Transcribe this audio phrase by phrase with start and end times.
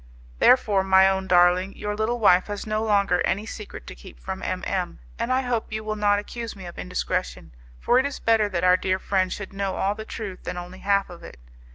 [0.39, 4.41] Therefore, my own darling, your little wife has no longer any secret to keep from
[4.41, 8.17] M M, and I hope you will not accuse me of indiscretion, for it is
[8.19, 11.37] better that our dear friend should know all the truth than only half of it.